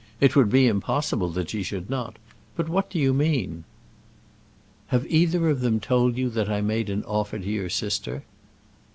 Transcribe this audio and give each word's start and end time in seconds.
It 0.19 0.35
would 0.35 0.49
be 0.49 0.65
impossible 0.65 1.29
that 1.29 1.51
she 1.51 1.61
should 1.61 1.87
not. 1.87 2.17
But 2.55 2.67
what 2.67 2.89
do 2.89 2.97
you 2.97 3.13
mean?" 3.13 3.65
"Have 4.87 5.05
either 5.05 5.47
of 5.47 5.59
them 5.61 5.79
told 5.79 6.17
you 6.17 6.27
that 6.31 6.49
I 6.49 6.59
made 6.59 6.89
an 6.89 7.03
offer 7.03 7.37
to 7.37 7.45
your 7.47 7.69
sister?" 7.69 8.23